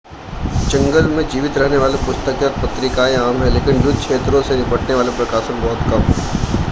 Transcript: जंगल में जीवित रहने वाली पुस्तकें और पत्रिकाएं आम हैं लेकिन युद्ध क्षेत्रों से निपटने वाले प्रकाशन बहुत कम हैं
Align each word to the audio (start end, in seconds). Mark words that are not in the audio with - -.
जंगल 0.69 1.07
में 1.07 1.27
जीवित 1.29 1.57
रहने 1.57 1.77
वाली 1.77 1.97
पुस्तकें 2.05 2.45
और 2.45 2.57
पत्रिकाएं 2.61 3.15
आम 3.17 3.43
हैं 3.43 3.51
लेकिन 3.51 3.81
युद्ध 3.81 3.97
क्षेत्रों 3.99 4.41
से 4.41 4.55
निपटने 4.55 4.95
वाले 4.95 5.15
प्रकाशन 5.17 5.61
बहुत 5.61 5.89
कम 5.89 6.11
हैं 6.11 6.59